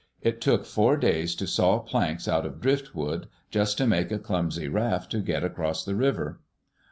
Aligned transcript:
It 0.23 0.41
took 0.41 0.65
four 0.65 0.97
days 0.97 1.35
to 1.35 1.45
saw 1.45 1.77
planks 1.77 2.27
out 2.27 2.43
of 2.43 2.59
driftwood, 2.59 3.27
just 3.51 3.77
to 3.77 3.85
make 3.85 4.09
a 4.11 4.17
clumsy 4.17 4.67
raft 4.67 5.11
to 5.11 5.19
get 5.19 5.43
across 5.43 5.85
the 5.85 5.93
river. 5.93 6.39